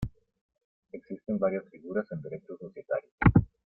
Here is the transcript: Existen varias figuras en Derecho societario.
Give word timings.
Existen 0.91 1.37
varias 1.37 1.69
figuras 1.69 2.07
en 2.11 2.23
Derecho 2.23 2.57
societario. 2.57 3.11